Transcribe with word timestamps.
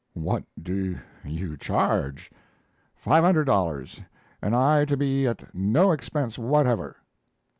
"What 0.15 0.43
do 0.59 0.97
you 1.23 1.55
charge?" 1.57 2.31
"Five 2.95 3.23
hundred 3.23 3.43
dollars, 3.43 4.01
and 4.41 4.55
I 4.55 4.83
to 4.85 4.97
be 4.97 5.27
at 5.27 5.53
no 5.53 5.91
expense 5.91 6.39
whatever." 6.39 6.95